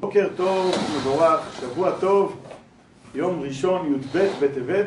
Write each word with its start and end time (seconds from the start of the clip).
בוקר 0.00 0.28
טוב, 0.36 0.74
מבורך, 0.96 1.60
שבוע 1.60 1.90
טוב, 2.00 2.40
יום 3.14 3.40
ראשון 3.40 3.94
י"ב 3.94 4.18
בטבת. 4.42 4.86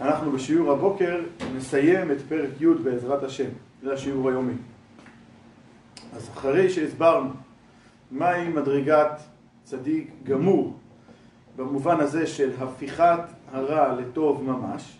אנחנו 0.00 0.32
בשיעור 0.32 0.72
הבוקר 0.72 1.20
נסיים 1.56 2.10
את 2.10 2.16
פרק 2.28 2.50
י' 2.60 2.66
בעזרת 2.84 3.22
השם, 3.22 3.48
זה 3.82 3.92
השיעור 3.92 4.28
היומי. 4.28 4.54
אז 6.16 6.28
אחרי 6.34 6.70
שהסברנו 6.70 7.30
מהי 8.10 8.48
מדרגת 8.48 9.20
צדיק 9.64 10.10
גמור, 10.24 10.76
במובן 11.56 12.00
הזה 12.00 12.26
של 12.26 12.50
הפיכת 12.58 13.20
הרע 13.52 13.94
לטוב 14.00 14.42
ממש, 14.42 14.98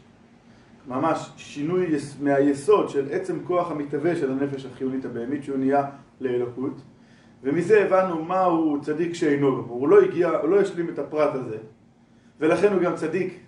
ממש 0.89 1.30
שינוי 1.36 1.86
מהיסוד 2.21 2.89
של 2.89 3.09
עצם 3.11 3.39
כוח 3.46 3.71
המתהווה 3.71 4.16
של 4.16 4.32
הנפש 4.32 4.66
החיונית 4.66 5.05
הבהמית 5.05 5.45
שהוא 5.45 5.59
נהיה 5.59 5.84
לאלוקות 6.21 6.80
ומזה 7.45 7.84
הבנו 7.84 8.24
מהו 8.24 8.79
צדיק 8.82 9.14
שאינו 9.14 9.62
גמור, 9.62 9.80
הוא 9.80 9.88
לא 9.88 10.00
הגיע, 10.00 10.29
הוא 10.29 10.48
לא 10.48 10.61
השלים 10.61 10.89
את 10.89 10.98
הפרט 10.98 11.34
הזה. 11.34 11.57
ולכן 12.40 12.72
הוא 12.72 12.82
גם 12.82 12.94
צדיק 12.94 13.40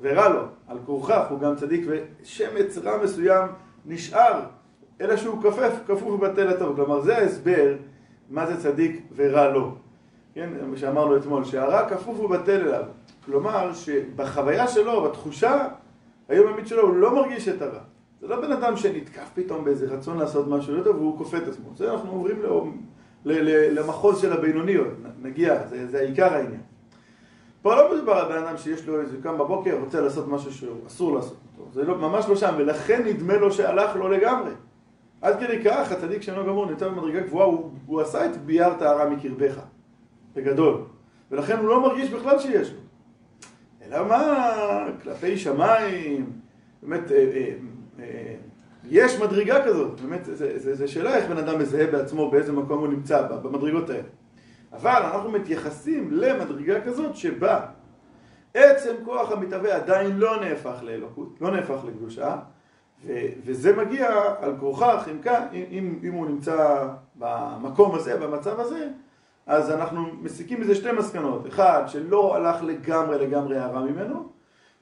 ורע 0.00 0.28
לו, 0.28 0.42
על 0.68 0.78
כורכך 0.86 1.26
הוא 1.30 1.40
גם 1.40 1.56
צדיק 1.56 1.86
ושמץ 1.86 2.78
רע 2.78 3.04
מסוים 3.04 3.48
נשאר 3.86 4.40
אלא 5.00 5.16
שהוא 5.16 5.42
כפף, 5.42 5.72
כפוף 5.86 6.02
ובטל 6.02 6.48
הטוב, 6.48 6.76
כלומר 6.76 7.00
זה 7.00 7.18
ההסבר 7.18 7.74
מה 8.30 8.46
זה 8.46 8.60
צדיק 8.60 9.02
ורע 9.16 9.48
לו, 9.48 9.74
כן, 10.34 10.50
מה 10.70 10.76
שאמרנו 10.76 11.16
אתמול, 11.16 11.44
שהרע 11.44 11.88
כפוף 11.88 12.20
ובטל 12.20 12.60
אליו, 12.60 12.84
כלומר 13.24 13.72
שבחוויה 13.72 14.68
שלו, 14.68 15.02
בתחושה 15.02 15.68
היומיומית 16.28 16.66
שלו 16.66 16.82
הוא 16.82 16.96
לא 16.96 17.14
מרגיש 17.14 17.48
את 17.48 17.62
הרע. 17.62 17.80
זה 18.20 18.28
לא 18.28 18.40
בן 18.40 18.52
אדם 18.52 18.76
שנתקף 18.76 19.30
פתאום 19.34 19.64
באיזה 19.64 19.86
רצון 19.86 20.18
לעשות 20.18 20.48
משהו 20.48 20.76
לא 20.76 20.82
טוב 20.82 20.96
והוא 20.96 21.18
כופה 21.18 21.36
את 21.36 21.48
עצמו. 21.48 21.70
זה 21.76 21.92
אנחנו 21.92 22.10
עוברים 22.10 22.42
למחוז 23.24 24.20
של 24.20 24.32
הבינוניות, 24.32 24.88
נגיע, 25.22 25.66
זה, 25.66 25.86
זה 25.86 25.98
העיקר 25.98 26.34
העניין. 26.34 26.60
פה 27.62 27.74
לא 27.74 27.94
מדובר 27.94 28.12
על 28.12 28.32
בן 28.32 28.44
אדם 28.44 28.56
שיש 28.56 28.86
לו 28.86 29.00
איזה 29.00 29.16
קם 29.22 29.38
בבוקר, 29.38 29.78
רוצה 29.84 30.00
לעשות 30.00 30.28
משהו 30.28 30.52
שאסור 30.52 31.14
לעשות 31.14 31.36
אותו. 31.58 31.70
זה 31.72 31.84
לא, 31.84 31.98
ממש 31.98 32.26
לא 32.28 32.36
שם, 32.36 32.54
ולכן 32.58 33.02
נדמה 33.04 33.36
לו 33.36 33.52
שהלך 33.52 33.96
לו 33.96 34.08
לגמרי. 34.08 34.50
עד 35.22 35.40
כדי 35.40 35.64
כך, 35.64 35.92
הצדיק 35.92 36.22
שאינו 36.22 36.44
גמור 36.44 36.66
נמצא 36.66 36.88
במדרגה 36.88 37.20
גבוהה, 37.20 37.46
הוא, 37.46 37.70
הוא 37.86 38.00
עשה 38.00 38.26
את 38.26 38.36
ביארת 38.36 38.82
הרע 38.82 39.08
מקרבך, 39.08 39.58
בגדול. 40.34 40.82
ולכן 41.30 41.58
הוא 41.58 41.68
לא 41.68 41.82
מרגיש 41.82 42.10
בכלל 42.10 42.38
שיש 42.38 42.70
לו. 42.70 42.78
אלא 43.86 44.08
מה, 44.08 44.86
כלפי 45.02 45.36
שמיים, 45.36 46.30
באמת, 46.82 47.12
אה, 47.12 47.16
אה, 47.16 47.54
אה, 47.98 48.34
יש 48.90 49.20
מדרגה 49.20 49.64
כזאת, 49.64 50.00
באמת, 50.00 50.28
זו 50.72 50.92
שאלה 50.92 51.16
איך 51.16 51.30
בן 51.30 51.38
אדם 51.38 51.58
מזהה 51.58 51.86
בעצמו 51.86 52.30
באיזה 52.30 52.52
מקום 52.52 52.78
הוא 52.78 52.88
נמצא 52.88 53.22
במדרגות 53.22 53.90
האלה. 53.90 54.08
אבל 54.72 55.02
אנחנו 55.02 55.30
מתייחסים 55.30 56.08
למדרגה 56.10 56.80
כזאת 56.80 57.16
שבה 57.16 57.60
עצם 58.54 58.94
כוח 59.04 59.32
המתהווה 59.32 59.76
עדיין 59.76 60.16
לא 60.16 60.40
נהפך 60.40 60.82
לאלוקות, 60.82 61.38
לא 61.40 61.50
נהפך 61.50 61.78
לקדושה, 61.86 62.36
וזה 63.44 63.76
מגיע 63.76 64.10
על 64.40 64.56
כורכך, 64.60 65.08
אם, 65.10 65.18
אם, 65.70 65.98
אם 66.02 66.12
הוא 66.12 66.26
נמצא 66.26 66.88
במקום 67.16 67.94
הזה, 67.94 68.16
במצב 68.16 68.60
הזה, 68.60 68.88
אז 69.46 69.70
אנחנו 69.70 70.06
מסיקים 70.22 70.60
מזה 70.60 70.74
שתי 70.74 70.92
מסקנות. 70.92 71.46
אחד, 71.46 71.82
שלא 71.86 72.36
הלך 72.36 72.62
לגמרי 72.62 73.26
לגמרי 73.26 73.58
הרע 73.58 73.80
ממנו, 73.80 74.28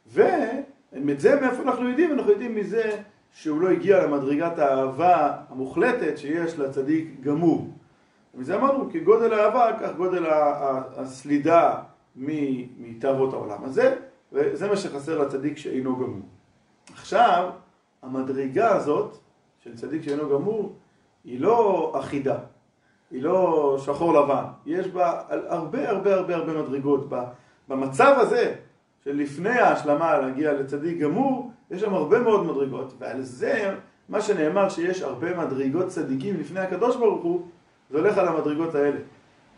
ואת 0.07 1.21
זה 1.21 1.41
מאיפה 1.41 1.63
אנחנו 1.63 1.89
יודעים? 1.89 2.13
אנחנו 2.13 2.31
יודעים 2.31 2.55
מזה 2.55 2.91
שהוא 3.33 3.61
לא 3.61 3.69
הגיע 3.69 4.07
למדרגת 4.07 4.59
האהבה 4.59 5.33
המוחלטת 5.49 6.19
שיש 6.19 6.59
לצדיק 6.59 7.21
גמור. 7.21 7.71
ומזה 8.35 8.57
אמרנו, 8.57 8.91
כגודל 8.93 9.33
האהבה, 9.33 9.71
כך 9.81 9.97
גודל 9.97 10.27
הסלידה 10.97 11.75
מתאוות 12.17 13.33
העולם 13.33 13.65
הזה, 13.65 13.97
וזה 14.33 14.69
מה 14.69 14.77
שחסר 14.77 15.23
לצדיק 15.23 15.57
שאינו 15.57 15.97
גמור. 15.97 16.29
עכשיו, 16.93 17.51
המדרגה 18.03 18.77
הזאת 18.77 19.17
של 19.65 19.77
צדיק 19.77 20.03
שאינו 20.03 20.29
גמור 20.29 20.77
היא 21.25 21.41
לא 21.41 21.93
אחידה. 22.01 22.39
היא 23.11 23.23
לא 23.23 23.77
שחור 23.85 24.15
לבן, 24.15 24.45
יש 24.67 24.89
בה 24.89 25.23
הרבה 25.29 25.91
הרבה 25.91 26.15
הרבה 26.15 26.37
הרבה 26.37 26.63
מדרגות. 26.63 27.09
במצב 27.69 28.15
הזה, 28.19 28.55
של 29.05 29.17
לפני 29.17 29.51
ההשלמה 29.51 30.19
להגיע 30.19 30.53
לצדיק 30.53 30.99
גמור, 30.99 31.51
יש 31.71 31.81
שם 31.81 31.95
הרבה 31.95 32.19
מאוד 32.19 32.47
מדרגות, 32.47 32.95
ועל 32.99 33.23
זה, 33.23 33.75
מה 34.09 34.21
שנאמר 34.21 34.69
שיש 34.69 35.03
הרבה 35.03 35.37
מדרגות 35.37 35.89
צדיקים 35.89 36.41
לפני 36.41 36.61
הקדוש 36.61 36.97
ברוך 36.97 37.23
הוא, 37.23 37.47
זה 37.91 37.99
הולך 37.99 38.19
על 38.19 38.29
המדרגות 38.29 38.75
האלה. 38.75 38.99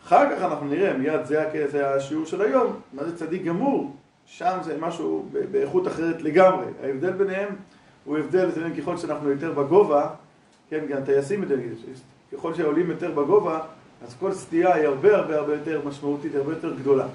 אחר 0.05 0.37
כך 0.37 0.43
אנחנו 0.43 0.67
נראה, 0.67 0.93
מיד 0.99 1.25
זה, 1.25 1.45
זה 1.71 1.95
השיעור 1.95 2.27
של 2.27 2.43
היום, 2.43 2.73
מה 2.93 3.05
זה 3.05 3.17
צדיק 3.17 3.43
גמור, 3.43 3.93
שם 4.27 4.59
זה 4.63 4.77
משהו 4.81 5.29
באיכות 5.51 5.87
אחרת 5.87 6.23
לגמרי. 6.23 6.67
ההבדל 6.83 7.13
ביניהם 7.13 7.49
הוא 8.05 8.19
הבדל, 8.19 8.49
ככל 8.79 8.97
שאנחנו 8.97 9.31
יותר 9.31 9.53
בגובה, 9.53 10.09
כן, 10.71 10.87
גם 10.89 11.05
טייסים 11.05 11.43
יותר, 11.43 11.57
ככל 12.33 12.55
שעולים 12.55 12.91
יותר 12.91 13.11
בגובה, 13.11 13.61
אז 14.07 14.17
כל 14.21 14.33
סטייה 14.33 14.75
היא 14.75 14.87
הרבה 14.87 15.17
הרבה 15.17 15.37
הרבה 15.37 15.55
יותר 15.55 15.81
משמעותית, 15.85 16.35
הרבה 16.35 16.53
יותר 16.53 16.75
גדולה. 16.75 17.07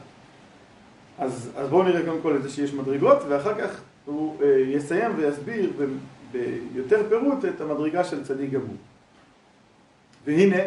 אז, 1.20 1.52
אז 1.56 1.70
בואו 1.70 1.84
נראה 1.84 2.06
קודם 2.06 2.22
כל 2.22 2.36
את 2.36 2.44
זה 2.44 2.50
שיש 2.50 2.74
מדרגות, 2.74 3.18
ואחר 3.30 3.54
כך 3.62 3.82
הוא 4.06 4.44
אה, 4.44 4.60
יסיים 4.60 5.12
ויסביר 5.16 5.72
ב, 5.78 5.86
ביותר 6.32 7.10
פירוט 7.10 7.46
את 7.46 7.62
המדרגה 7.62 8.04
של 8.04 8.24
צדיק 8.24 8.52
גמור. 8.52 8.76
והנה, 10.26 10.64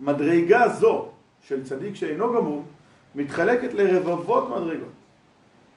מדרגה 0.00 0.68
זו 0.68 1.08
של 1.40 1.64
צדיק 1.64 1.94
שאינו 1.94 2.32
גמור, 2.32 2.64
מתחלקת 3.14 3.74
לרבבות 3.74 4.48
מדרגות. 4.50 4.92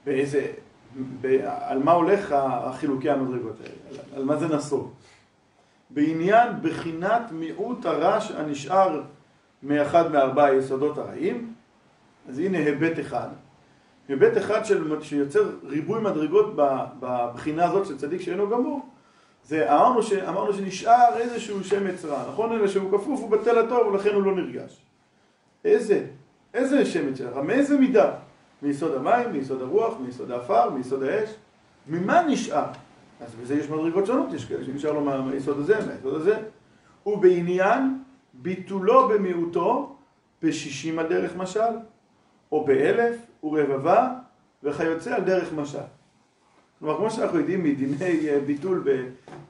באיזה, 0.06 0.48
ב, 1.22 1.40
על 1.46 1.84
מה 1.84 1.92
הולך 1.92 2.32
החילוקי 2.32 3.10
המדרגות 3.10 3.56
האלה? 3.60 3.76
על, 3.90 4.18
על 4.18 4.26
מה 4.26 4.36
זה 4.36 4.48
נסוג? 4.48 4.92
בעניין 5.90 6.50
בחינת 6.62 7.32
מיעוט 7.32 7.86
הרש 7.86 8.32
הנשאר 8.32 9.02
מאחד 9.64 10.12
מארבעה 10.12 10.56
יסודות 10.56 10.98
הרעים, 10.98 11.54
אז 12.30 12.40
הנה 12.40 12.58
היבט 12.58 13.00
אחד. 13.00 13.28
היבט 14.08 14.38
אחד 14.38 14.66
של, 14.66 15.02
שיוצר 15.02 15.50
ריבוי 15.64 16.02
מדרגות 16.02 16.54
בבחינה 17.00 17.66
הזאת 17.66 17.86
של 17.86 17.98
צדיק 17.98 18.22
שאינו 18.22 18.50
גמור, 18.50 18.90
זה 19.44 19.74
אמרנו, 19.74 20.04
ש, 20.04 20.14
אמרנו 20.14 20.54
שנשאר 20.54 21.18
איזשהו 21.18 21.64
שמץ 21.64 22.06
רע, 22.06 22.24
נכון? 22.30 22.52
אלא 22.52 22.68
שהוא 22.68 22.92
כפוף, 22.92 23.20
הוא 23.20 23.30
בטל 23.30 23.58
הטוב 23.58 23.88
ולכן 23.88 24.14
הוא 24.14 24.24
לא 24.24 24.36
נרגש. 24.36 24.82
איזה? 25.66 26.06
איזה 26.54 26.86
שמץ 26.86 27.22
רע? 27.22 27.42
מאיזה 27.42 27.78
מידה? 27.78 28.12
מיסוד 28.62 28.96
המים, 28.96 29.32
מיסוד 29.32 29.62
הרוח, 29.62 29.94
מיסוד 30.00 30.32
האפר, 30.32 30.70
מיסוד 30.70 31.04
האש? 31.04 31.30
ממה 31.88 32.24
נשאר? 32.24 32.66
אז 33.22 33.36
בזה 33.36 33.56
יש 33.56 33.70
מדרגות 33.70 34.06
שונות, 34.06 34.34
יש 34.34 34.46
כאלה 34.46 34.66
שנשאר 34.66 34.92
לו 34.92 35.02
מהיסוד 35.02 35.60
הזה, 35.60 35.80
מהיסוד 35.88 36.14
הזה. 36.14 36.38
ובעניין 37.06 38.00
ביטולו 38.34 39.08
במיעוטו 39.08 39.96
בשישים 40.44 41.00
על 41.00 41.08
דרך 41.08 41.36
משל, 41.36 41.60
או 42.52 42.66
באלף 42.66 43.16
ורבבה 43.44 44.14
וכיוצא 44.64 45.16
על 45.16 45.24
דרך 45.24 45.54
משל. 45.54 45.80
כלומר, 46.80 46.98
כמו 46.98 47.12
שאנחנו 47.12 47.40
יודעים 47.40 47.64
מדיני 47.64 48.30
אה, 48.30 48.40
ביטול 48.46 48.84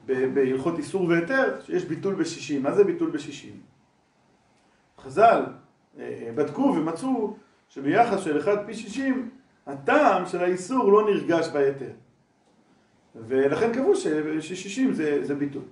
בהלכות 0.06 0.78
איסור 0.78 1.08
והיתר, 1.08 1.60
שיש 1.60 1.84
ביטול 1.84 2.14
בשישים. 2.14 2.62
מה 2.62 2.72
זה 2.72 2.84
ביטול 2.84 3.10
בשישים? 3.10 3.60
חז"ל 5.00 5.42
אה, 5.98 6.30
בדקו 6.34 6.74
ומצאו 6.76 7.36
שביחס 7.68 8.20
של 8.20 8.38
אחד 8.38 8.66
פי 8.66 8.74
שישים, 8.74 9.30
הטעם 9.66 10.26
של 10.26 10.40
האיסור 10.40 10.92
לא 10.92 11.10
נרגש 11.10 11.48
בהיתר. 11.48 11.90
ולכן 13.14 13.72
קבעו 13.72 13.96
ש-60 13.96 14.92
זה, 14.92 15.24
זה 15.24 15.34
ביטול. 15.34 15.62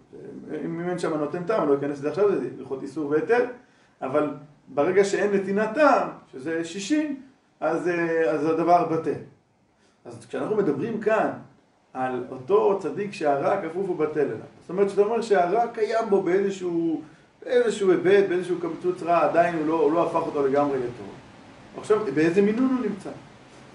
אם 0.64 0.88
אין 0.88 0.98
שם 0.98 1.14
נותן 1.14 1.44
טעם, 1.44 1.68
לא 1.68 1.74
אכנס 1.74 1.98
לזה 1.98 2.08
עכשיו, 2.08 2.40
זה 2.40 2.48
הלכות 2.58 2.82
איסור 2.82 3.10
והיתר, 3.10 3.46
אבל 4.02 4.30
ברגע 4.68 5.04
שאין 5.04 5.32
נתינת 5.32 5.68
טעם, 5.74 6.08
שזה 6.32 6.64
60, 6.64 7.20
אז, 7.60 7.90
אז 8.30 8.46
הדבר 8.46 8.88
בטל. 8.88 9.12
אז 10.04 10.26
כשאנחנו 10.26 10.56
מדברים 10.56 11.00
כאן 11.00 11.30
על 11.94 12.24
אותו 12.30 12.78
צדיק 12.82 13.12
שהרע 13.12 13.62
כפוף 13.62 13.90
ובטל 13.90 14.20
אליו, 14.20 14.36
זאת 14.60 14.70
אומרת 14.70 14.90
שאתה 14.90 15.02
אומר 15.02 15.22
שהרע 15.22 15.66
קיים 15.66 16.10
בו 16.10 16.22
באיזשהו, 16.22 17.02
באיזשהו 17.42 17.90
היבט, 17.90 18.28
באיזשהו 18.28 18.56
קמצוץ 18.60 19.02
רע, 19.02 19.24
עדיין 19.24 19.54
הוא 19.54 19.66
לא, 19.66 19.80
הוא 19.80 19.92
לא 19.92 20.06
הפך 20.06 20.26
אותו 20.26 20.46
לגמרי 20.46 20.78
לטוב. 20.78 21.12
עכשיו, 21.78 21.98
באיזה 22.14 22.42
מינון 22.42 22.76
הוא 22.76 22.86
נמצא? 22.90 23.10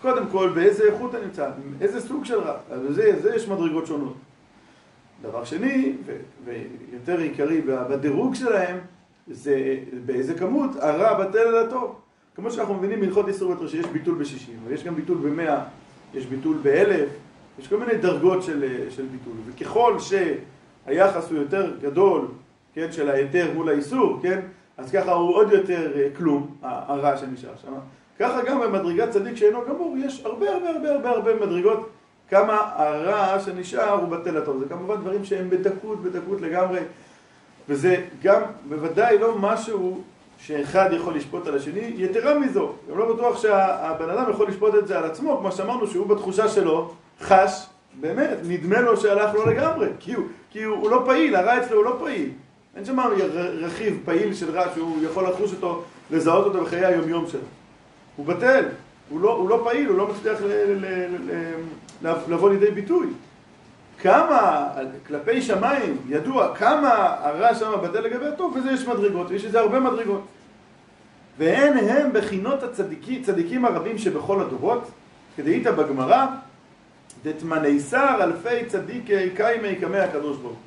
קודם 0.02 0.28
כל, 0.32 0.52
באיזה 0.56 0.84
איכות 0.84 1.16
אתה 1.16 1.26
נמצא, 1.26 1.50
איזה 1.82 2.02
סוג 2.02 2.26
של 2.26 2.40
רע, 2.40 2.58
בזה 2.70 3.36
יש 3.36 3.48
מדרגות 3.48 3.88
שונות. 3.88 4.14
דבר 5.22 5.44
שני, 5.44 5.96
ויותר 6.46 7.20
עיקרי 7.20 7.62
בדירוג 7.62 8.36
שלהם, 8.36 8.78
זה 9.30 9.78
באיזה 10.06 10.34
כמות 10.34 10.72
הרע 10.80 11.24
בטל 11.24 11.38
על 11.38 11.58
הטוב. 11.58 11.96
כמו 12.36 12.52
שאנחנו 12.52 12.74
מבינים 12.74 13.00
בהלכות 13.02 13.28
איסור 13.28 13.52
וטר 13.52 13.68
שיש 13.68 13.86
ביטול 13.86 14.16
בשישים, 14.16 14.56
ויש 14.68 14.84
גם 14.84 14.96
ביטול 14.96 15.18
במאה, 15.18 15.64
יש 16.14 16.26
ביטול 16.26 16.58
באלף, 16.62 17.10
יש 17.60 17.68
כל 17.68 17.78
מיני 17.78 17.96
דרגות 17.96 18.44
של, 18.44 18.90
של 18.90 19.06
ביטול. 19.06 19.34
וככל 19.46 19.98
שהיחס 20.00 21.30
הוא 21.30 21.38
יותר 21.38 21.74
גדול, 21.82 22.28
כן, 22.74 22.92
של 22.92 23.10
ההיתר 23.10 23.52
מול 23.56 23.70
האיסור, 23.70 24.20
כן, 24.22 24.40
אז 24.78 24.92
ככה 24.92 25.12
הוא 25.12 25.36
עוד 25.36 25.52
יותר 25.52 25.92
אה, 25.96 26.08
כלום, 26.18 26.56
הרע 26.62 27.18
שנשאר 27.18 27.54
שם. 27.62 27.74
ככה 28.20 28.42
גם 28.42 28.60
במדרגת 28.60 29.10
צדיק 29.10 29.36
שאינו 29.36 29.60
גמור, 29.70 29.96
יש 29.98 30.22
הרבה 30.26 30.54
הרבה 30.54 30.70
הרבה 30.70 30.92
הרבה 30.92 31.10
הרבה 31.10 31.36
מדרגות 31.36 31.90
כמה 32.30 32.58
הרע 32.76 33.40
שנשאר 33.40 33.90
הוא 33.90 34.10
בטל 34.10 34.38
הטוב. 34.38 34.60
זה 34.60 34.66
כמובן 34.70 34.96
דברים 34.96 35.26
שהם 35.26 35.50
בדקות, 35.50 36.04
בדקות 36.04 36.42
לגמרי, 36.42 36.80
וזה 37.70 37.96
גם 38.24 38.42
בוודאי 38.70 39.18
לא 39.18 39.38
משהו 39.38 40.02
שאחד 40.40 40.90
יכול 40.94 41.16
לשפוט 41.16 41.48
על 41.48 41.56
השני, 41.56 41.94
יתרה 41.98 42.40
מזו, 42.40 42.72
גם 42.92 42.98
לא 42.98 43.14
בטוח 43.14 43.42
שהבן 43.42 44.10
אדם 44.10 44.32
יכול 44.32 44.48
לשפוט 44.48 44.76
את 44.76 44.88
זה 44.88 44.98
על 44.98 45.04
עצמו, 45.04 45.38
כמו 45.38 45.52
שאמרנו 45.52 45.88
שהוא 45.88 46.08
בתחושה 46.08 46.48
שלו 46.48 46.94
חש, 47.22 47.66
באמת, 48.00 48.38
נדמה 48.44 48.82
לו 48.82 48.98
שהלך 48.98 49.34
לו 49.34 49.46
לגמרי, 49.46 49.88
כי 50.00 50.14
הוא, 50.14 50.26
כי 50.52 50.64
הוא, 50.64 50.78
הוא 50.78 50.92
לא 50.92 51.04
פעיל, 51.06 51.36
הרע 51.36 51.58
אצלו 51.58 51.78
הוא 51.78 51.86
לא 51.86 51.96
פעיל. 52.00 52.30
אין 52.76 52.86
שם 52.86 53.00
רכיב 53.60 54.00
פעיל 54.06 54.34
של 54.34 54.52
רע 54.52 54.66
שהוא 54.76 54.98
יכול 55.04 55.30
לחוש 55.30 55.54
אותו, 55.54 55.84
לזהות 56.12 56.46
אותו 56.46 56.64
בחיי 56.64 56.86
היומיום 56.86 57.28
שלו. 57.28 57.42
הוא 58.16 58.26
בטל, 58.26 58.66
הוא 59.10 59.22
לא, 59.22 59.32
הוא 59.32 59.50
לא 59.50 59.62
פעיל, 59.64 59.88
הוא 59.88 59.98
לא 59.98 60.08
מצליח 60.08 60.42
ל, 60.42 60.48
ל, 60.48 60.86
ל, 62.04 62.14
לבוא 62.28 62.50
לידי 62.50 62.72
ביטוי. 62.72 63.08
כמה, 64.02 64.68
כלפי 65.08 65.42
שמיים, 65.42 65.98
ידוע 66.10 66.56
כמה 66.56 67.16
הרע 67.20 67.56
שם 67.56 67.72
בטל 67.84 68.02
לגבי 68.02 68.26
הטוב, 68.26 68.56
וזה 68.58 68.72
יש 68.72 68.88
מדרגות, 68.88 69.28
ויש 69.30 69.46
לזה 69.46 69.60
הרבה 69.60 69.80
מדרגות. 69.80 70.22
והן 71.38 71.78
הם 71.78 72.14
בחינות 72.14 72.64
הצדיקים, 72.64 73.24
צדיקים 73.24 73.66
הרבים 73.66 73.98
שבכל 73.98 74.42
הדורות, 74.42 74.92
כדאיתא 75.38 75.72
בגמרא, 75.72 76.26
דתמניסר 77.24 78.24
אלפי 78.24 78.66
צדיקי 78.68 79.30
קיימי 79.36 79.76
קמי 79.76 79.98
הקדוש 79.98 80.38
ברוך 80.38 80.58
הוא. 80.58 80.60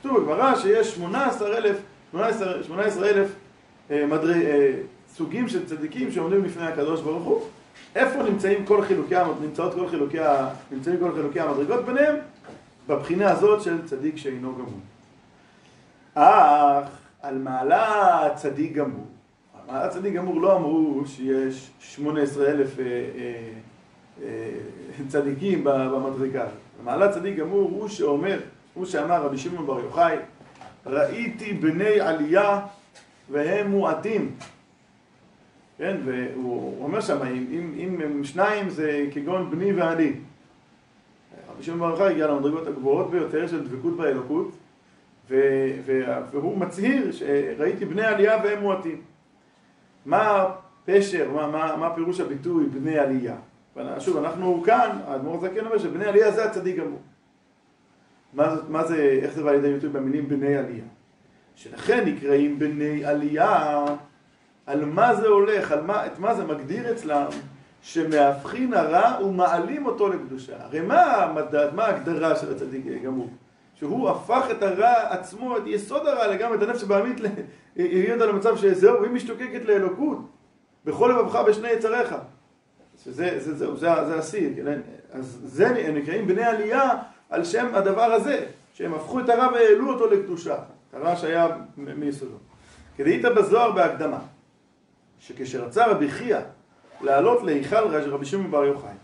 כתוב 0.00 0.20
בגמרא 0.20 0.54
שיש 0.56 0.94
18 0.94 1.56
אלף, 1.56 1.76
18, 2.10 2.62
18 2.62 3.08
אלף 3.08 3.28
אה, 3.90 4.06
מדרי, 4.06 4.46
אה, 4.46 4.72
סוגים 5.14 5.48
של 5.48 5.66
צדיקים 5.66 6.12
שעומדים 6.12 6.44
לפני 6.44 6.66
הקדוש 6.66 7.00
ברוך 7.00 7.24
הוא. 7.24 7.42
איפה 7.94 8.22
נמצאים 8.22 8.66
כל 8.66 8.82
חילוקי, 8.82 9.14
נמצאות 9.40 9.74
כל 9.74 9.88
חילוקי, 9.88 10.18
נמצאים 10.70 10.96
כל 11.00 11.12
חילוקי 11.14 11.40
המדרגות 11.40 11.84
ביניהם? 11.84 12.16
בבחינה 12.90 13.30
הזאת 13.30 13.62
של 13.62 13.86
צדיק 13.86 14.16
שאינו 14.16 14.54
גמור. 14.54 14.80
אך 16.14 16.88
על 17.22 17.38
מעלה 17.38 18.28
צדיק 18.34 18.72
גמור, 18.72 19.06
על 19.54 19.74
מעלה 19.74 19.88
צדיק 19.88 20.14
גמור 20.14 20.40
לא 20.40 20.56
אמרו 20.56 21.02
שיש 21.06 21.70
18 21.80 22.46
אלף 22.46 22.78
אה, 22.78 22.84
אה, 22.84 23.42
אה, 24.22 24.50
צדיקים 25.08 25.64
במדרגה. 25.64 26.46
מעלה 26.84 27.12
צדיק 27.12 27.36
גמור 27.36 27.70
הוא 27.70 27.88
שאומר, 27.88 28.40
הוא 28.74 28.86
שאמר 28.86 29.22
רבי 29.22 29.38
שמעון 29.38 29.66
בר 29.66 29.80
יוחאי, 29.80 30.16
ראיתי 30.86 31.52
בני 31.52 32.00
עלייה 32.00 32.60
והם 33.30 33.70
מועטים. 33.70 34.34
כן, 35.78 35.96
והוא 36.04 36.84
אומר 36.84 37.00
שם, 37.00 37.22
אם, 37.22 37.46
אם, 37.52 37.74
אם 37.78 38.00
הם 38.00 38.24
שניים 38.24 38.70
זה 38.70 39.06
כגון 39.12 39.50
בני 39.50 39.72
ואני. 39.72 40.12
רבי 41.60 41.66
שמעון 41.66 41.80
בר 41.80 41.90
יוחאי 41.90 42.06
הגיע 42.06 42.26
למדרגות 42.26 42.66
הגבוהות 42.66 43.10
ביותר 43.10 43.46
של 43.46 43.68
דבקות 43.68 43.96
באלוקות, 43.96 44.50
ו, 45.30 45.40
ו, 45.84 46.02
והוא 46.30 46.58
מצהיר 46.58 47.12
שראיתי 47.12 47.84
בני 47.84 48.02
עלייה 48.02 48.40
והם 48.44 48.60
מועטים. 48.60 49.00
מה 50.06 50.46
הפשר, 50.84 51.30
מה, 51.30 51.46
מה, 51.46 51.76
מה 51.76 51.94
פירוש 51.94 52.20
הביטוי 52.20 52.66
בני 52.66 52.98
עלייה? 52.98 53.36
שוב, 53.98 54.16
אנחנו 54.16 54.62
כאן, 54.66 54.98
האדמו"ר 55.06 55.36
הזקן 55.36 55.66
אומר 55.66 55.78
שבני 55.78 56.04
עלייה 56.04 56.32
זה 56.32 56.44
הצדיק 56.44 56.76
גמור. 56.76 57.00
מה, 58.32 58.56
מה 58.68 58.84
זה, 58.84 59.18
איך 59.22 59.32
זה 59.32 59.42
בא 59.42 59.52
לידי 59.52 59.72
ביטוי 59.72 59.90
במילים 59.90 60.28
בני 60.28 60.56
עלייה? 60.56 60.84
שלכן 61.54 62.04
נקראים 62.08 62.58
בני 62.58 63.04
עלייה, 63.04 63.84
על 64.66 64.84
מה 64.84 65.14
זה 65.14 65.26
הולך, 65.26 65.72
על 65.72 65.82
מה, 65.82 66.06
את 66.06 66.18
מה 66.18 66.34
זה 66.34 66.44
מגדיר 66.44 66.92
אצלם, 66.92 67.28
שמהפכין 67.82 68.74
הרע 68.74 69.24
ומעלים 69.24 69.86
אותו 69.86 70.08
לקדושה. 70.08 70.64
הרי 70.64 70.80
מה 70.80 71.02
המדד, 71.02 71.68
מה 71.74 71.84
ההגדרה 71.84 72.36
של 72.36 72.52
הצדיק 72.52 73.02
גמור? 73.04 73.30
שהוא 73.74 74.10
הפך 74.10 74.46
את 74.50 74.62
הרע 74.62 75.12
עצמו, 75.12 75.56
את 75.56 75.62
יסוד 75.66 76.06
הרע 76.06 76.26
לגמרי, 76.26 76.56
את 76.56 76.62
הנפש 76.62 76.82
הבעמית, 76.82 77.20
הביא 77.76 78.12
אותה 78.12 78.26
למצב 78.26 78.56
שזהו, 78.56 79.04
היא 79.04 79.10
משתוקקת 79.12 79.64
לאלוקות, 79.64 80.18
בכל 80.84 81.14
לבבך 81.16 81.36
בשני 81.36 81.70
יצריך. 81.70 82.14
שזה, 83.04 83.40
זה, 83.40 83.54
זה, 83.54 83.74
זה, 83.74 84.04
זה 84.06 84.18
השיא, 84.18 84.50
כן? 84.56 84.80
אז 85.12 85.40
זה 85.44 85.92
נקראים 85.92 86.26
בני 86.26 86.44
עלייה 86.44 86.90
על 87.30 87.44
שם 87.44 87.74
הדבר 87.74 88.12
הזה, 88.12 88.46
שהם 88.74 88.94
הפכו 88.94 89.20
את 89.20 89.28
הרע 89.28 89.48
והעלו 89.52 89.92
אותו 89.92 90.06
לקדושה, 90.06 90.56
הרע 90.92 91.16
שהיה 91.16 91.48
מיסודו. 91.76 92.36
כדאית 92.96 93.24
בזוהר 93.24 93.72
בהקדמה, 93.72 94.18
שכשרצה 95.18 95.86
רבי 95.86 96.08
חייא 96.08 96.40
לעלות 97.02 97.42
להיכל 97.42 97.96
רבי 98.10 98.26
שמעון 98.26 98.50
בר 98.50 98.64
יוחאי, 98.64 98.94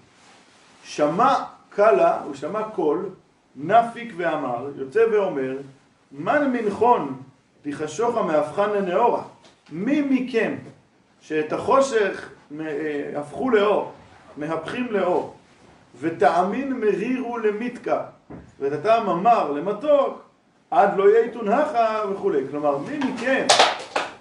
שמע 0.84 1.34
קלה, 1.70 2.20
הוא 2.22 2.34
שמע 2.34 2.62
קול, 2.62 3.08
נפיק 3.56 4.12
ואמר, 4.16 4.68
יוצא 4.76 5.04
ואומר, 5.12 5.56
מן 6.12 6.50
מנחון 6.52 7.22
תיחשוך 7.62 8.16
המהפכן 8.16 8.70
לנאורה, 8.70 9.22
מי 9.72 10.00
מכם 10.00 10.54
שאת 11.20 11.52
החושך 11.52 12.28
אה, 12.60 13.20
הפכו 13.20 13.50
לאור, 13.50 13.92
מהפכים 14.36 14.86
לאור, 14.90 15.34
וטעמין 16.00 16.72
מרירו 16.72 17.38
למיתקה, 17.38 18.02
ואת 18.60 18.72
הטעם 18.72 19.08
המר 19.08 19.52
למתוק, 19.52 20.22
עד 20.70 20.96
לא 20.96 21.10
יהיה 21.10 21.32
תונהכה 21.32 22.02
וכולי. 22.12 22.40
כלומר, 22.50 22.78
מי 22.78 22.98
מכם 22.98 23.46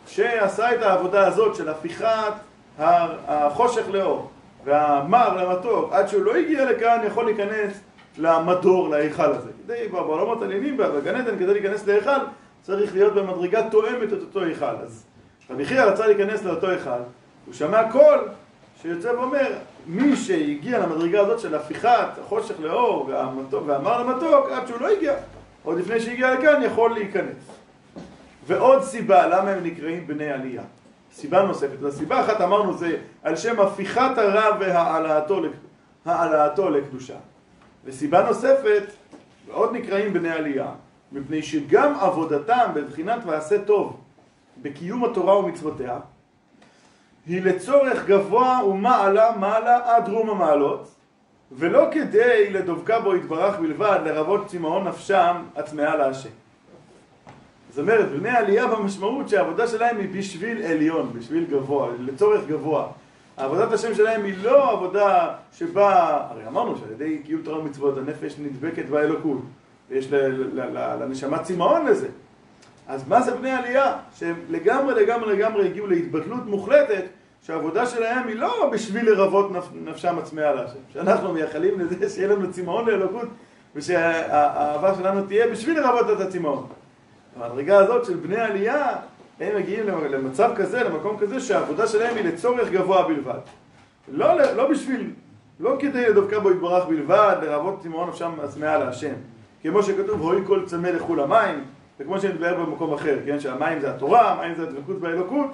שעשה 0.08 0.76
את 0.76 0.82
העבודה 0.82 1.28
הזאת 1.28 1.56
של 1.56 1.70
הפיכת 1.70 2.34
החושך 2.80 3.84
לאור 3.92 4.30
והמר 4.64 5.44
למתוק, 5.44 5.94
עד 5.94 6.08
שהוא 6.08 6.24
לא 6.24 6.36
הגיע 6.36 6.72
לכאן, 6.72 7.02
יכול 7.08 7.26
להיכנס 7.26 7.80
למדור, 8.18 8.90
להיכל 8.90 9.32
הזה. 9.32 9.50
כדי, 9.64 9.88
בעולמות 9.88 10.42
עליונים, 10.42 10.78
בגן 10.78 11.16
עדן, 11.16 11.38
כדי 11.40 11.54
להיכנס 11.54 11.88
להיכל, 11.88 12.20
צריך 12.62 12.94
להיות 12.94 13.14
במדרגה 13.14 13.70
תואמת 13.70 14.14
את 14.14 14.22
אותו 14.22 14.42
היכל. 14.42 14.66
אז 14.66 15.06
רבי 15.50 15.66
חייא 15.66 15.84
רצה 15.84 16.08
להיכנס 16.08 16.44
לאותו 16.44 16.70
היכל, 16.70 16.90
הוא 17.46 17.54
שמע 17.54 17.92
קול 17.92 18.28
שיוצא 18.82 19.08
ואומר, 19.08 19.54
מי 19.88 20.16
שהגיע 20.16 20.80
למדרגה 20.80 21.22
הזאת 21.22 21.40
של 21.40 21.56
הפיכת 21.56 22.08
החושך 22.22 22.56
לאור 22.60 23.10
והמר 23.66 24.04
למתוק, 24.04 24.50
עד 24.52 24.68
שהוא 24.68 24.82
לא 24.82 24.88
הגיע, 24.90 25.14
עוד 25.64 25.78
לפני 25.78 26.00
שהגיע 26.00 26.34
לכאן, 26.34 26.64
יכול 26.64 26.94
להיכנס. 26.94 27.50
ועוד 28.48 28.84
סיבה 28.84 29.28
למה 29.28 29.50
הם 29.50 29.64
נקראים 29.64 30.08
בני 30.08 30.30
עלייה. 30.32 30.64
סיבה 31.16 31.42
נוספת, 31.42 31.78
והסיבה 31.82 32.22
אחת 32.22 32.42
אמרנו 32.42 32.78
זה 32.78 32.98
על 33.24 33.36
שם 33.36 33.60
הפיכת 33.60 34.18
הרע 34.18 34.58
והעלאתו 36.06 36.70
לקדושה. 36.70 37.16
וסיבה 37.86 38.24
נוספת, 38.28 38.84
ועוד 39.48 39.74
נקראים 39.74 40.14
בני 40.14 40.30
עלייה, 40.30 40.68
מפני 41.12 41.44
שגם 41.44 41.94
עבודתם 42.00 42.70
בבחינת 42.74 43.22
ועשה 43.26 43.62
טוב 43.66 44.00
בקיום 44.62 45.04
התורה 45.04 45.38
ומצוותיה, 45.38 46.00
היא 47.26 47.42
לצורך 47.42 48.06
גבוה 48.06 48.66
ומעלה 48.66 49.32
מעלה 49.40 49.96
עד 49.96 50.10
רום 50.10 50.30
המעלות, 50.30 50.96
ולא 51.52 51.88
כדי 51.92 52.50
לדבקה 52.50 53.00
בו 53.00 53.16
יתברך 53.16 53.60
בלבד, 53.60 54.00
לרבות 54.06 54.48
צמאון 54.48 54.88
נפשם 54.88 55.36
הצמאה 55.56 55.96
להשם. 55.96 56.30
זאת 57.76 57.82
אומרת, 57.82 58.12
בני 58.12 58.30
עלייה 58.30 58.68
במשמעות 58.68 59.30
שהעבודה 59.30 59.68
שלהם 59.68 59.98
היא 59.98 60.10
בשביל 60.20 60.66
עליון, 60.66 61.12
בשביל 61.14 61.46
גבוה, 61.50 61.90
לצורך 62.00 62.42
גבוה. 62.48 62.88
עבודת 63.38 63.72
השם 63.72 63.96
שלהם 63.96 64.24
היא 64.24 64.34
לא 64.44 64.72
עבודה 64.72 65.34
שבה, 65.54 66.20
הרי 66.30 66.48
אמרנו 66.48 66.78
שעל 66.78 66.92
ידי 66.92 67.20
קיום 67.26 67.42
תורה 67.42 67.60
ומצוות 67.60 67.98
הנפש 67.98 68.36
נדבקת 68.40 68.86
באלוקות, 68.86 69.42
ויש 69.90 70.08
לנשמה 71.00 71.40
צמאון 71.40 71.86
לזה. 71.86 72.08
אז 72.88 73.08
מה 73.08 73.22
זה 73.22 73.36
בני 73.36 73.52
עלייה? 73.52 73.98
שהם 74.20 74.36
לגמרי 74.50 75.04
לגמרי 75.04 75.36
לגמרי 75.36 75.66
הגיעו 75.66 75.88
להתבטלות 75.88 76.46
מוחלטת 76.46 77.06
שהעבודה 77.42 77.86
שלהם 77.86 78.28
היא 78.28 78.36
לא 78.36 78.70
בשביל 78.74 79.10
לרבות 79.10 79.52
נפ... 79.52 79.66
נפשם 79.74 80.20
עצמאה 80.20 80.54
להשם 80.54 80.80
שאנחנו 80.94 81.34
מייחלים 81.34 81.80
לזה 81.80 82.10
שיהיה 82.10 82.28
לנו 82.28 82.52
צמאון 82.52 82.90
לאלוקות 82.90 83.28
ושהאהבה 83.76 84.96
שלנו 84.96 85.22
תהיה 85.22 85.48
בשביל 85.48 85.80
לרבות 85.80 86.10
את 86.10 86.28
הצמאון 86.28 86.68
המדרגה 87.36 87.78
הזאת 87.78 88.06
של 88.06 88.16
בני 88.16 88.38
עלייה 88.38 88.96
הם 89.40 89.56
מגיעים 89.56 89.88
למצב 89.88 90.52
כזה, 90.56 90.84
למקום 90.84 91.18
כזה 91.18 91.40
שהעבודה 91.40 91.88
שלהם 91.88 92.16
היא 92.16 92.26
לצורך 92.26 92.72
גבוה 92.72 93.08
בלבד 93.08 93.40
לא, 94.08 94.54
לא 94.56 94.72
בשביל, 94.72 95.12
לא 95.60 95.76
כדי 95.80 96.10
לדבקה 96.10 96.40
בו 96.40 96.52
יתברך 96.52 96.86
בלבד, 96.86 97.36
לרבות 97.42 97.80
צמאון 97.84 98.10
נפשם 98.10 98.32
עצמאה 98.44 98.78
להשם 98.78 99.14
כמו 99.62 99.84
שכתוב, 99.84 100.22
הואי 100.22 100.38
כל 100.48 100.66
צמא 100.66 100.88
לכו 100.88 101.16
למים 101.16 101.64
וכמו 102.00 102.20
שנתבהר 102.20 102.66
במקום 102.66 102.94
אחר, 102.94 103.18
כן? 103.26 103.40
שהמים 103.40 103.80
זה 103.80 103.92
התורה, 103.92 104.32
המים 104.32 104.56
זה 104.56 104.64
הדבקות 104.64 105.00
באלוקות, 105.00 105.52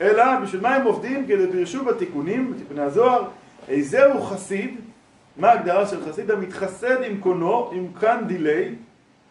אלא 0.00 0.40
בשביל 0.40 0.60
מה 0.60 0.74
הם 0.74 0.86
עובדים? 0.86 1.26
כדי 1.26 1.52
פירשו 1.52 1.84
בתיקונים, 1.84 2.52
בתיקוני 2.52 2.80
הזוהר, 2.80 3.24
איזהו 3.68 4.22
חסיד, 4.22 4.80
מה 5.36 5.50
ההגדרה 5.50 5.86
של 5.86 6.04
חסיד? 6.08 6.30
המתחסד 6.30 7.02
עם 7.02 7.20
קונו, 7.20 7.70
עם 7.72 7.86
כאן 8.00 8.24
דיליי, 8.26 8.74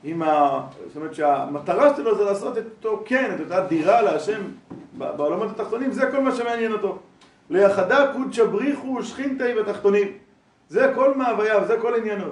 עם 0.04 0.22
ה... 0.22 0.62
זאת 0.88 0.96
אומרת 0.96 1.16
שהמטרה 1.16 1.96
שלו 1.96 2.18
זה 2.18 2.24
לעשות 2.24 2.58
את 2.58 2.64
אותו 2.66 3.04
כן, 3.06 3.32
את 3.36 3.40
אותה 3.40 3.62
דירה 3.62 4.02
להשם 4.02 4.42
בעולמות 4.98 5.50
התחתונים, 5.52 5.92
זה 5.92 6.12
כל 6.12 6.22
מה 6.22 6.36
שמעניין 6.36 6.72
אותו. 6.72 7.00
ליחדה 7.50 8.14
קודשא 8.14 8.46
בריחו 8.46 8.98
ושכינתי 9.00 9.54
בתחתונים. 9.54 10.08
זה 10.70 10.92
כל 10.96 11.18
מהוויה 11.18 11.62
וזה 11.62 11.78
כל 11.82 11.96
עניינו. 11.96 12.26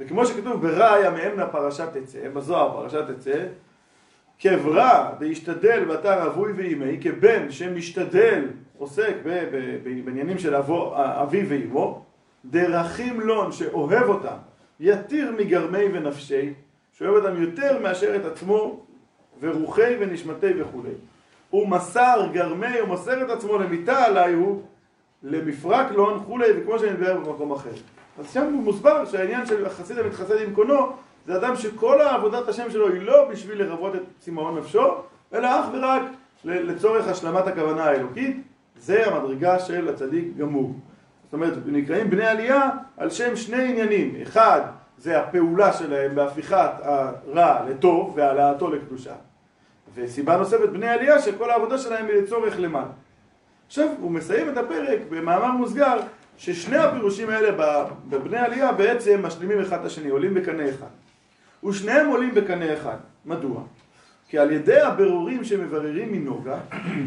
וכמו 0.00 0.26
שכתוב 0.26 0.66
בראיה 0.66 1.10
מאמנה 1.10 1.46
פרשת 1.46 1.88
תצא, 1.92 2.28
בזוהר 2.28 2.72
פרשת 2.72 3.10
תצא, 3.10 3.46
כברא 4.38 5.10
דהשתדל 5.18 5.84
באתר 5.84 6.26
אבוי 6.26 6.52
ואימי, 6.52 6.98
כבן 7.00 7.50
שמשתדל, 7.50 8.44
עוסק 8.78 9.14
בעניינים 10.04 10.38
של 10.38 10.54
אבו, 10.56 10.94
אבי 10.96 11.44
ואימו, 11.48 12.04
דרכים 12.44 13.20
לון 13.20 13.52
שאוהב 13.52 14.08
אותם, 14.08 14.36
יתיר 14.80 15.32
מגרמי 15.38 15.84
ונפשי, 15.92 16.54
שאוהב 16.98 17.24
אותם 17.24 17.42
יותר 17.42 17.78
מאשר 17.82 18.16
את 18.16 18.24
עצמו, 18.24 18.80
ורוחי 19.40 19.96
ונשמתי 20.00 20.62
וכולי. 20.62 20.90
הוא 21.50 21.68
מסר 21.68 22.28
גרמי, 22.32 22.78
הוא 22.78 22.88
מוסר 22.88 23.22
את 23.22 23.30
עצמו 23.30 23.58
למיטה 23.58 24.04
עליי 24.04 24.32
הוא, 24.32 24.62
למפרק 25.22 25.92
לון 25.92 26.16
וכולי, 26.16 26.46
וכמו 26.56 26.78
שאני 26.78 26.90
מדבר 26.90 27.20
במקום 27.20 27.52
אחר. 27.52 27.70
אז 28.18 28.32
שם 28.32 28.44
הוא 28.44 28.62
מוסבר 28.62 29.04
שהעניין 29.04 29.46
של 29.46 29.66
החסיד 29.66 29.98
המתחסד 29.98 30.40
עם 30.40 30.54
קונו 30.54 30.92
זה 31.26 31.36
אדם 31.36 31.56
שכל 31.56 32.00
העבודת 32.00 32.48
השם 32.48 32.70
שלו 32.70 32.88
היא 32.88 33.02
לא 33.02 33.28
בשביל 33.30 33.62
לרבות 33.62 33.94
את 33.94 34.02
צמאון 34.18 34.58
נפשו, 34.58 34.94
אלא 35.34 35.60
אך 35.60 35.66
ורק 35.72 36.02
לצורך 36.44 37.08
השלמת 37.08 37.46
הכוונה 37.46 37.84
האלוקית, 37.84 38.36
זה 38.78 39.06
המדרגה 39.06 39.58
של 39.58 39.88
הצדיק 39.88 40.24
גמור. 40.36 40.74
זאת 41.24 41.32
אומרת, 41.32 41.52
נקראים 41.66 42.10
בני 42.10 42.26
עלייה 42.26 42.70
על 42.96 43.10
שם 43.10 43.36
שני 43.36 43.68
עניינים. 43.68 44.14
אחד, 44.22 44.60
זה 45.04 45.20
הפעולה 45.20 45.72
שלהם 45.72 46.14
בהפיכת 46.14 46.70
הרע 46.82 47.64
לטוב 47.68 48.12
והעלאתו 48.16 48.70
לקדושה. 48.70 49.14
וסיבה 49.94 50.36
נוספת, 50.36 50.68
בני 50.68 50.88
עלייה, 50.88 51.18
שכל 51.18 51.50
העבודה 51.50 51.78
שלהם 51.78 52.06
היא 52.06 52.14
לצורך 52.14 52.54
למעלה. 52.58 52.86
עכשיו, 53.66 53.88
הוא 54.00 54.10
מסיים 54.10 54.48
את 54.48 54.56
הפרק 54.56 54.98
במאמר 55.10 55.52
מוסגר, 55.52 56.00
ששני 56.36 56.76
הפירושים 56.76 57.30
האלה 57.30 57.50
בבני 58.08 58.38
עלייה 58.38 58.72
בעצם 58.72 59.20
משלימים 59.26 59.60
אחד 59.60 59.80
את 59.80 59.84
השני, 59.84 60.08
עולים 60.08 60.34
בקנה 60.34 60.68
אחד. 60.68 60.92
ושניהם 61.64 62.06
עולים 62.08 62.34
בקנה 62.34 62.74
אחד. 62.74 62.96
מדוע? 63.26 63.62
כי 64.28 64.38
על 64.38 64.50
ידי 64.50 64.80
הבירורים 64.80 65.44
שמבררים 65.44 66.12
מנוגה, 66.12 66.58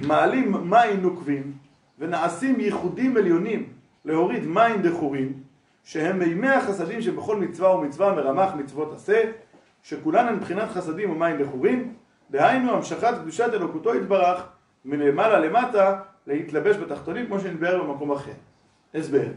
מעלים 0.07 0.51
מים 0.69 1.01
נוקבים 1.01 1.53
ונעשים 1.99 2.59
ייחודים 2.59 3.17
עליונים 3.17 3.69
להוריד 4.05 4.45
מים 4.45 4.81
דחורים, 4.81 5.46
שהם 5.87 6.19
מימי 6.19 6.49
החסדים 6.49 7.01
שבכל 7.01 7.35
מצווה 7.35 7.75
ומצווה 7.75 8.13
מרמח 8.13 8.53
מצוות 8.55 8.93
עשה, 8.93 9.23
שכולן 9.83 10.27
הן 10.27 10.35
מבחינת 10.35 10.69
חסדים 10.69 11.11
ומים 11.11 11.43
דחורים, 11.43 11.93
דהיינו 12.31 12.71
המשכת 12.71 13.13
קדושת 13.21 13.49
אלוקותו 13.53 13.95
יתברך 13.95 14.47
מלמעלה 14.85 15.39
למטה 15.39 15.99
להתלבש 16.27 16.75
בתחתונים 16.75 17.25
כמו 17.25 17.39
שנתבהר 17.39 17.83
במקום 17.83 18.11
אחר. 18.11 18.31
הסבר. 18.95 19.27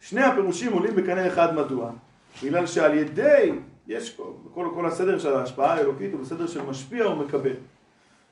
שני 0.00 0.22
הפירושים 0.22 0.72
עולים 0.72 0.96
בקנה 0.96 1.26
אחד 1.26 1.54
מדוע? 1.54 1.90
בגלל 2.42 2.66
שעל 2.66 2.94
ידי 2.94 3.52
יש 3.86 4.20
כל, 4.54 4.68
כל 4.74 4.86
הסדר 4.86 5.18
של 5.18 5.34
ההשפעה 5.34 5.74
האלוקית 5.74 6.12
הוא 6.12 6.20
בסדר 6.20 6.46
של 6.46 6.62
משפיע 6.62 7.08
ומקבל. 7.08 7.54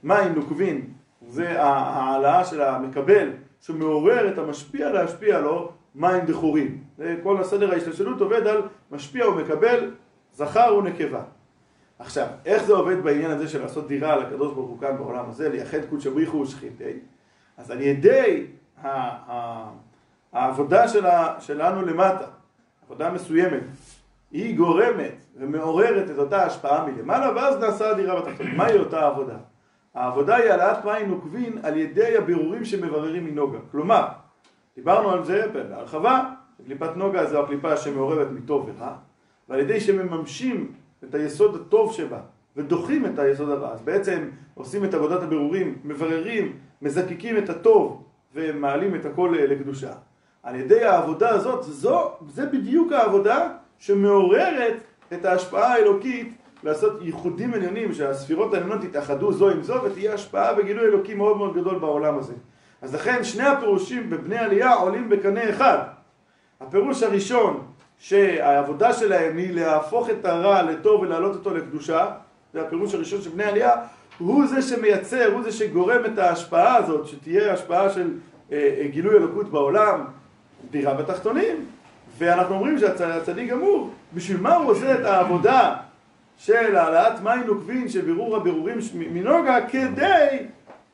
מים 0.04 0.35
נוקבין 0.35 0.83
זה 1.28 1.62
ההעלאה 1.62 2.45
של 2.45 2.62
המקבל 2.62 3.30
שמעורר 3.61 4.33
את 4.33 4.38
המשפיע 4.38 4.90
להשפיע 4.92 5.40
לו 5.40 5.73
מים 5.97 6.26
דחורים. 6.26 6.85
כל 7.23 7.41
הסדר 7.41 7.73
ההשתלשלות 7.73 8.21
עובד 8.21 8.47
על 8.47 8.62
משפיע 8.91 9.29
ומקבל 9.29 9.91
זכר 10.33 10.76
ונקבה. 10.79 11.23
עכשיו, 11.99 12.26
איך 12.45 12.65
זה 12.65 12.73
עובד 12.73 13.03
בעניין 13.03 13.31
הזה 13.31 13.49
של 13.49 13.62
לעשות 13.62 13.88
דירה 13.88 14.12
על 14.12 14.23
הקדוש 14.23 14.55
ברוך 14.55 14.71
הוא 14.71 14.81
כאן 14.81 14.97
בעולם 14.97 15.29
הזה, 15.29 15.49
לייחד 15.49 15.85
קודשא 15.91 16.11
בריחו 16.11 16.37
ושכינתי? 16.37 16.99
אז 17.57 17.71
על 17.71 17.81
ידי 17.81 18.47
העבודה 20.33 20.88
שלנו 21.38 21.83
למטה, 21.83 22.26
עבודה 22.85 23.11
מסוימת, 23.11 23.62
היא 24.31 24.57
גורמת 24.57 25.25
ומעוררת 25.37 26.11
את 26.11 26.19
אותה 26.19 26.45
השפעה 26.45 26.87
מלמעלה, 26.87 27.37
ואז 27.37 27.57
נעשה 27.57 27.91
הדירה 27.91 28.21
בתחתונים. 28.21 28.57
מהי 28.57 28.79
אותה 28.79 29.07
עבודה? 29.07 29.37
העבודה 29.95 30.37
היא 30.37 30.50
העלאת 30.50 30.85
מים 30.85 31.11
נוקבין 31.11 31.59
על 31.62 31.76
ידי 31.76 32.17
הבירורים 32.17 32.65
שמבררים 32.65 33.25
מנוגה. 33.25 33.59
כלומר, 33.71 34.09
דיברנו 34.76 35.11
על 35.11 35.25
זה 35.25 35.47
בהרחבה, 35.52 36.25
קליפת 36.66 36.97
נוגה 36.97 37.26
זו 37.26 37.42
הקליפה 37.42 37.76
שמעוררת 37.76 38.28
מטוב 38.30 38.71
ורע, 38.76 38.97
ועל 39.49 39.61
ידי 39.61 39.80
שמממשים 39.80 40.73
את 41.04 41.14
היסוד 41.14 41.54
הטוב 41.54 41.92
שבה 41.92 42.21
ודוחים 42.56 43.06
את 43.06 43.18
היסוד 43.18 43.50
הרע, 43.50 43.73
אז 43.73 43.83
בעצם 43.83 44.28
עושים 44.54 44.85
את 44.85 44.95
עבודת 44.95 45.23
הבירורים, 45.23 45.78
מבררים, 45.85 46.52
מזקקים 46.83 47.38
את 47.38 47.50
הטוב 47.50 48.02
ומעלים 48.35 48.95
את 48.95 49.04
הכל 49.04 49.35
לקדושה. 49.38 49.92
על 50.42 50.54
ידי 50.54 50.85
העבודה 50.85 51.28
הזאת, 51.28 51.62
זו, 51.62 52.11
זה 52.28 52.47
בדיוק 52.47 52.92
העבודה 52.92 53.49
שמעוררת 53.78 54.76
את 55.12 55.25
ההשפעה 55.25 55.73
האלוקית 55.73 56.35
לעשות 56.62 57.02
ייחודים 57.02 57.54
עליונים, 57.54 57.92
שהספירות 57.92 58.54
העליונות 58.54 58.85
יתאחדו 58.85 59.33
זו 59.33 59.50
עם 59.50 59.62
זו 59.62 59.83
ותהיה 59.85 60.14
השפעה 60.14 60.52
וגילוי 60.59 60.85
אלוקי 60.85 61.14
מאוד 61.14 61.37
מאוד 61.37 61.54
גדול 61.54 61.78
בעולם 61.78 62.18
הזה. 62.18 62.35
אז 62.87 62.95
לכן 62.95 63.25
שני 63.25 63.47
הפירושים 63.47 64.11
בבני 64.11 64.38
עלייה 64.38 64.75
עולים 64.75 65.09
בקנה 65.09 65.50
אחד. 65.50 65.78
הפירוש 66.61 67.02
הראשון 67.02 67.66
שהעבודה 67.99 68.93
שלהם 68.93 69.37
היא 69.37 69.55
להפוך 69.55 70.11
את 70.11 70.25
הרע 70.25 70.62
לטוב 70.62 71.02
ולהעלות 71.02 71.35
אותו 71.35 71.55
לקדושה, 71.55 72.11
זה 72.52 72.62
הפירוש 72.62 72.95
הראשון 72.95 73.23
של 73.23 73.31
בני 73.31 73.45
עלייה, 73.45 73.73
הוא 74.19 74.47
זה 74.47 74.62
שמייצר, 74.62 75.33
הוא 75.33 75.43
זה 75.43 75.52
שגורם 75.52 76.05
את 76.05 76.19
ההשפעה 76.19 76.76
הזאת, 76.76 77.07
שתהיה 77.07 77.52
השפעה 77.52 77.90
של 77.90 78.11
אה, 78.52 78.76
אה 78.81 78.87
גילוי 78.88 79.16
אלוקות 79.16 79.50
בעולם, 79.50 80.05
דירה 80.71 80.95
בתחתונים. 80.95 81.66
ואנחנו 82.19 82.55
אומרים 82.55 82.78
שהצדיק 82.78 83.50
גמור, 83.50 83.90
בשביל 84.14 84.40
מה 84.40 84.55
הוא 84.55 84.71
עושה 84.71 84.95
את 84.95 85.05
העבודה 85.05 85.75
של 86.37 86.76
העלאת 86.76 87.21
מים 87.21 87.43
נוקבין 87.47 87.88
של 87.88 88.00
בירור 88.00 88.37
הבירורים 88.37 88.78
מנוגה 88.95 89.66
כדי 89.69 90.47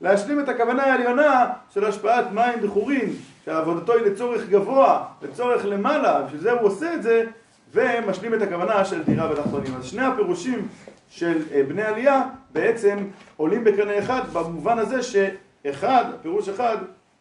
להשלים 0.03 0.41
את 0.41 0.49
הכוונה 0.49 0.83
העליונה 0.83 1.51
של 1.71 1.85
השפעת 1.85 2.25
מים 2.33 2.61
דחורים 2.61 3.09
שעבודתו 3.45 3.93
היא 3.93 4.03
לצורך 4.03 4.49
גבוה, 4.49 5.05
לצורך 5.23 5.65
למעלה, 5.65 6.23
בשביל 6.23 6.41
זה 6.41 6.53
הוא 6.53 6.61
עושה 6.61 6.95
את 6.95 7.03
זה 7.03 7.25
ומשלים 7.73 8.35
את 8.35 8.43
הכוונה 8.43 8.85
של 8.85 9.03
דירה 9.03 9.29
בתחתונים. 9.29 9.75
אז 9.75 9.85
שני 9.85 10.03
הפירושים 10.03 10.69
של 11.09 11.43
אה, 11.53 11.63
בני 11.69 11.83
עלייה 11.83 12.23
בעצם 12.53 12.99
עולים 13.37 13.65
בקנה 13.65 13.99
אחד 13.99 14.21
במובן 14.33 14.79
הזה 14.79 15.03
שאחד, 15.03 16.05
פירוש 16.23 16.49
אחד, 16.49 16.77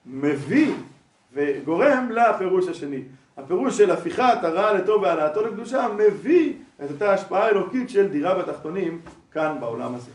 מביא 0.05 0.73
וגורם 1.33 2.09
לפירוש 2.11 2.67
השני. 2.67 3.01
הפירוש 3.37 3.77
של 3.77 3.91
הפיכת 3.91 4.37
הרע 4.43 4.73
לטוב 4.73 5.01
והעלאתו 5.01 5.45
לקדושה 5.45 5.87
מביא 5.97 6.53
את 6.85 6.91
אותה 6.91 7.13
השפעה 7.13 7.49
אלוקית 7.49 7.89
של 7.89 8.07
דירה 8.07 8.35
בתחתונים 8.35 9.01
כאן 9.31 9.57
בעולם 9.59 9.95
הזה. 9.95 10.11